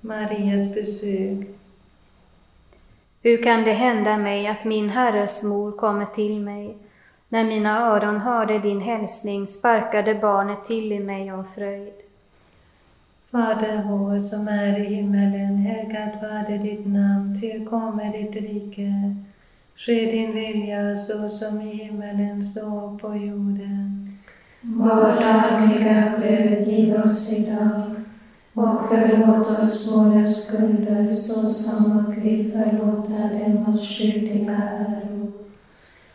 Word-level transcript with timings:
Marias 0.00 0.74
besök. 0.74 1.48
Hur 3.22 3.42
kan 3.42 3.64
det 3.64 3.72
hända 3.72 4.16
mig 4.16 4.46
att 4.46 4.64
min 4.64 4.88
Herres 4.88 5.42
mor 5.42 5.72
kommer 5.72 6.06
till 6.06 6.40
mig? 6.40 6.76
När 7.28 7.44
mina 7.44 7.86
öron 7.86 8.20
hörde 8.20 8.58
din 8.58 8.80
hälsning 8.80 9.46
sparkade 9.46 10.14
barnet 10.14 10.64
till 10.64 10.92
i 10.92 10.98
mig 10.98 11.30
av 11.30 11.44
fröjd. 11.54 11.92
Fader 13.30 13.82
vår 13.88 14.20
som 14.20 14.48
är 14.48 14.80
i 14.80 14.94
himmelen, 14.94 15.56
helgat 15.56 16.22
varde 16.22 16.58
ditt 16.58 16.86
namn, 16.86 17.40
tillkommer 17.40 18.12
ditt 18.12 18.42
rike. 18.42 19.16
Ske 19.76 20.10
din 20.10 20.32
vilja 20.32 20.96
så 20.96 21.28
som 21.28 21.60
i 21.60 21.74
himmelen 21.74 22.44
så 22.44 22.98
på 23.00 23.16
jorden. 23.16 24.18
Vårt 24.60 25.20
dagliga 25.20 26.12
bröd 26.18 26.68
giv 26.68 26.94
oss 26.94 27.32
idag 27.38 27.97
och 28.58 28.88
förlåt 28.88 29.60
oss 29.60 29.92
våra 29.92 30.28
skulder 30.28 31.10
såsom 31.10 31.96
och 31.98 32.24
vi 32.24 32.52
förlåta 32.52 33.16
dem 33.16 33.74
oss 33.74 33.98
skyldiga 33.98 34.52
äro. 34.52 35.32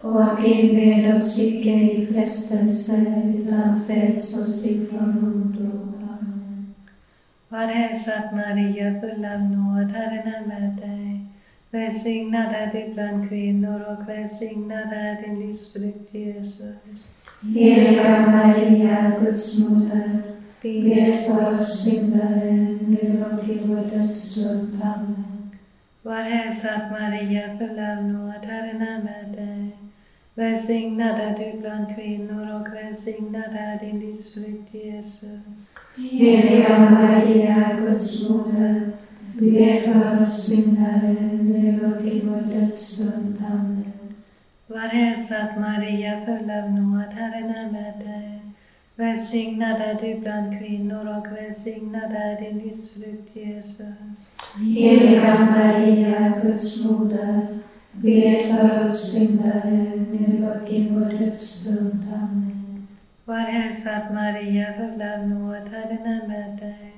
Och 0.00 0.44
inled 0.44 1.14
oss 1.14 1.38
icke 1.38 1.70
i 1.70 2.06
frestelse 2.06 3.22
utan 3.34 3.84
fräls 3.86 4.38
oss 4.38 4.66
ifrån 4.66 5.24
ondo. 5.24 5.70
Amen. 5.96 6.74
Var 7.48 7.66
hälsad 7.66 8.22
Maria, 8.32 9.00
full 9.00 9.24
av 9.24 9.40
nåd, 9.40 9.90
Herren 9.90 10.34
är 10.34 10.46
med 10.46 10.76
dig. 10.76 11.26
Välsignad 11.70 12.54
är 12.54 12.72
du 12.72 12.94
bland 12.94 13.28
kvinnor 13.28 13.80
och 13.80 14.08
välsignad 14.08 14.92
är 14.92 15.22
din 15.22 15.40
livsfrukt 15.40 16.14
Jesus. 16.14 17.08
Heliga 17.42 18.26
Maria, 18.26 19.12
Guds 19.20 19.68
moder, 19.68 20.33
Be 20.64 21.24
för 21.26 21.60
oss 21.60 21.84
syndare, 21.84 22.52
nu 22.80 23.24
och 23.32 23.48
i 23.48 23.58
vår 23.64 23.98
dödsstund. 23.98 24.80
Amen. 24.82 25.50
Var 26.02 26.22
hälsad 26.22 26.80
Maria, 26.90 27.58
full 27.58 27.78
av 27.78 28.04
nåd, 28.04 28.44
Herren 28.44 28.82
är 28.82 29.02
med 29.02 29.32
dig. 29.36 29.76
Välsignad 30.34 31.20
är 31.20 31.38
du 31.38 31.60
bland 31.60 31.96
kvinnor 31.96 32.54
och 32.54 32.74
välsignad 32.74 33.50
är 33.52 33.80
din 33.80 34.00
livsfrukt 34.00 34.74
Jesus. 34.74 35.70
Heliga 35.96 36.78
Maria, 36.78 37.76
Guds 37.80 38.30
moder, 38.30 38.92
be 39.34 39.82
för 39.84 40.22
oss 40.22 40.46
syndare, 40.46 41.12
nu 41.42 41.94
och 41.96 42.06
i 42.06 42.20
vår 42.20 42.60
dödsstund. 42.60 43.44
Amen. 43.46 43.92
Var 44.66 44.78
hälsad 44.78 45.46
Maria, 45.58 46.24
full 46.26 46.50
av 46.50 46.70
nåd, 46.70 47.12
Herren 47.12 47.50
är. 47.50 47.63
Välsignad 48.96 49.80
är 49.80 49.94
du 49.94 50.20
bland 50.20 50.58
kvinnor 50.58 51.18
och 51.18 51.36
välsignad 51.36 52.12
är 52.12 52.40
din 52.40 52.58
livsfrukt 52.58 53.36
Jesus. 53.36 54.30
Heliga 54.76 55.38
Maria, 55.38 56.40
Guds 56.42 56.84
moder, 56.84 57.58
be 57.92 58.44
för 58.48 58.88
oss 58.88 59.12
syndare, 59.12 60.06
nu 60.10 60.50
och 60.50 60.70
i 60.70 60.88
vår 60.88 61.18
dödsstund. 61.18 62.06
Amen. 62.14 62.86
Var 63.24 63.38
hälsad 63.38 64.14
Maria, 64.14 64.74
full 64.78 65.02
av 65.02 65.28
nåd, 65.28 65.68
Herren 65.68 66.06
är 66.06 66.28
med 66.28 66.58
dig. 66.58 66.92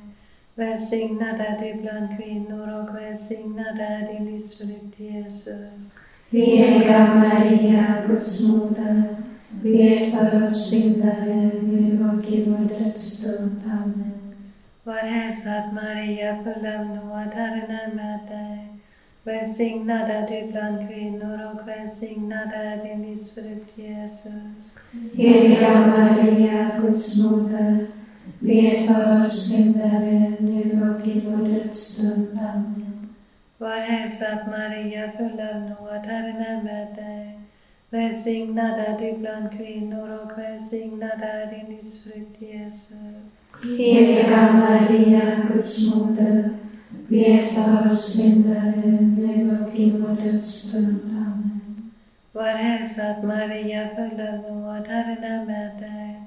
Välsignad 0.54 1.40
är 1.40 1.58
du 1.58 1.82
bland 1.82 2.18
kvinnor 2.18 2.80
och 2.80 2.96
välsignad 2.96 3.80
är 3.80 4.12
din 4.12 4.32
livsfrukt 4.32 5.00
Jesus. 5.00 5.96
Heliga 6.30 7.14
Maria, 7.14 8.02
Guds 8.08 8.48
moder, 8.48 9.16
be 9.62 10.10
för 10.10 10.48
oss 10.48 10.70
syndare, 10.70 11.50
nu 11.62 12.08
och 12.12 12.32
i 12.32 12.44
vår 12.44 12.78
dödsstund. 12.78 13.62
Amen. 13.64 14.34
Var 14.82 14.94
hälsad 14.94 15.74
Maria, 15.74 16.44
full 16.44 16.66
av 16.66 16.86
nåd, 16.86 17.34
Herren 17.34 17.70
är 17.70 17.94
med 17.94 18.20
dig. 18.28 18.76
Välsignad 19.22 20.10
är 20.10 20.28
du 20.28 20.52
bland 20.52 20.88
kvinnor 20.88 21.52
och 21.52 21.68
välsignad 21.68 22.52
är 22.54 22.84
din 22.84 23.02
livsfrukt 23.02 23.78
Jesus. 23.78 24.74
Heliga 25.14 25.86
Maria, 25.86 26.70
Guds 26.80 27.24
moder, 27.24 27.86
be 28.38 28.86
för 28.86 29.24
oss 29.24 29.50
syndare, 29.50 30.32
nu 30.38 30.94
och 30.94 31.06
i 31.06 31.20
vår 31.20 31.48
dödsstund. 31.48 32.40
Amen. 32.40 33.14
Var 33.58 33.76
hälsad 33.80 34.38
Maria, 34.50 35.12
full 35.12 35.40
av 35.40 35.60
nåd, 35.60 36.06
Herren 36.06 36.36
är 36.36 36.62
med 36.62 36.96
dig. 36.96 37.45
Välsignad 37.96 38.78
är 38.78 38.98
du 38.98 39.18
bland 39.18 39.50
kvinnor 39.50 40.20
och 40.22 40.38
välsignad 40.38 41.22
är 41.22 41.46
din 41.46 41.76
livsfrukt 41.76 42.42
Jesus. 42.42 43.38
Heliga 43.78 44.52
Maria, 44.52 45.48
Guds 45.52 45.94
moder, 45.94 46.50
be 47.08 47.46
för 47.54 47.92
oss 47.92 48.12
syndare, 48.12 49.00
nu 49.00 49.58
och 49.62 49.78
i 49.78 49.90
vår 49.90 50.24
dödsstund. 50.24 51.00
Amen. 51.04 51.90
Var 52.32 52.42
hälsad 52.44 53.24
Maria, 53.24 53.88
full 53.96 54.20
av 54.20 54.52
nåd, 54.52 54.86
Herren 54.86 55.24
är 55.24 55.46
med 55.46 55.82
dig. 55.82 56.22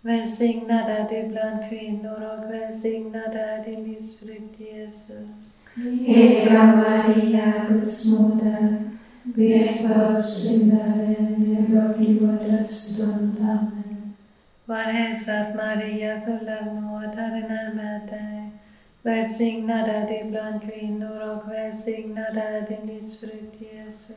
Välsignad 0.00 0.90
är 0.90 1.08
du 1.10 1.28
bland 1.28 1.70
kvinnor 1.70 2.30
och 2.32 2.54
välsignad 2.54 3.34
är 3.34 3.64
din 3.64 3.84
livsfrukt 3.84 4.60
Jesus. 4.60 5.56
Heliga 6.06 6.66
Maria, 6.66 7.66
Guds 7.68 8.04
moder, 8.04 8.85
be 9.34 9.78
för 9.80 10.18
oss 10.18 10.42
syndare, 10.42 11.16
nu 11.38 11.88
och 11.88 12.02
i 12.02 12.18
vår 12.18 12.50
dödsstund. 12.50 13.36
Amen. 13.40 14.14
Var 14.64 14.76
hälsad 14.76 15.54
Maria, 15.56 16.20
full 16.20 16.48
av 16.48 16.74
nåd, 16.74 17.14
Herren 17.14 17.50
är 17.50 17.74
med 17.74 18.00
dig. 18.08 18.50
Välsignad 19.02 19.88
är 19.88 20.08
du 20.08 20.30
bland 20.30 20.62
kvinnor 20.62 21.28
och 21.30 21.52
välsignad 21.52 22.36
är 22.36 22.68
din 22.68 22.94
livsfrukt 22.94 23.60
Jesus. 23.60 24.16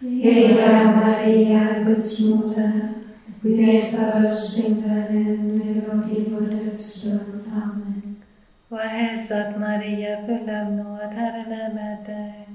Heliga 0.00 0.84
Maria, 0.84 1.84
Guds 1.86 2.34
moder, 2.34 2.94
be 3.40 3.90
för 3.90 4.32
oss 4.32 4.54
syndare, 4.54 5.36
nu 5.36 5.82
och 5.86 6.18
i 6.18 6.30
vår 6.30 6.40
dödsstund. 6.40 7.52
Amen. 7.52 8.22
Var 8.68 8.78
hälsad 8.78 9.60
Maria, 9.60 10.26
full 10.26 10.50
av 10.50 10.72
nåd, 10.72 11.12
Herren 11.12 11.52
är 11.52 11.74
med 11.74 11.98
dig. 12.06 12.51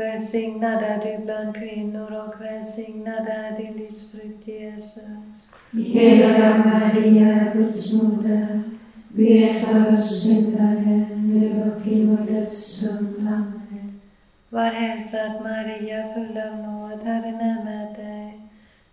Välsignad 0.00 0.82
är 0.82 0.98
du 1.04 1.24
bland 1.24 1.54
kvinnor 1.54 2.12
och 2.12 2.40
välsignad 2.40 3.28
är 3.28 3.58
din 3.58 3.72
livsfrukt 3.72 4.48
Jesus. 4.48 5.50
Heliga 5.72 6.62
Maria, 6.64 7.52
Guds 7.54 8.02
moder, 8.02 8.62
be 9.08 9.64
för 9.64 9.98
oss 9.98 10.22
syndare, 10.22 11.08
nu 11.16 11.72
och 11.76 11.86
i 11.86 12.04
vår 12.04 12.34
dödsstund. 12.34 13.18
Amen. 13.18 14.00
Var 14.48 14.70
hälsad 14.70 15.42
Maria, 15.42 16.14
full 16.14 16.38
av 16.38 16.58
nåd, 16.58 17.00
Herren 17.04 17.40
är 17.40 17.64
med 17.64 17.94
dig. 17.94 18.40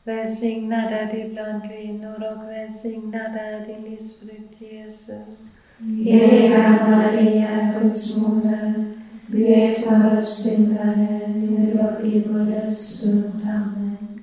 Välsignad 0.03 0.93
är 0.93 1.05
du 1.11 1.33
bland 1.33 1.63
kvinnor 1.63 2.23
och 2.31 2.49
välsignad 2.49 3.35
är 3.35 3.65
din 3.65 3.91
livsfrukt 3.91 4.61
Jesus. 4.61 5.55
Heliga 6.05 6.69
Maria, 6.89 7.79
Guds 7.81 8.27
moder, 8.27 8.86
be 9.27 9.83
för 9.83 10.19
oss 10.19 10.43
syndare, 10.43 11.27
nu 11.27 11.79
och 11.79 12.07
i 12.07 12.23
vår 12.27 12.39
dödsstund. 12.39 13.41
Amen. 13.43 14.21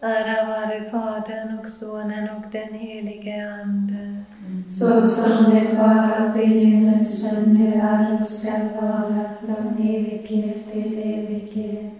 Ära 0.00 0.46
vare 0.46 0.90
Fadern 0.90 1.58
och 1.58 1.70
Sonen 1.70 2.28
och 2.30 2.52
den 2.52 2.74
helige 2.74 3.52
Ande. 3.62 4.24
Så 4.62 5.06
som 5.06 5.50
det 5.50 5.78
var 5.78 6.20
av 6.20 6.32
begynnelsen, 6.32 7.54
nu 7.54 7.74
är 7.74 8.18
och 8.18 8.24
skall 8.26 8.68
vara, 8.80 9.30
från 9.40 9.74
evighet 9.78 10.72
till 10.72 10.98
evighet. 10.98 11.92